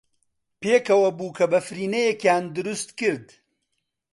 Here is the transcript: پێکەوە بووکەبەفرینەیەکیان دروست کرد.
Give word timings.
پێکەوە 0.61 1.09
بووکەبەفرینەیەکیان 1.17 2.43
دروست 2.55 2.89
کرد. 2.99 3.27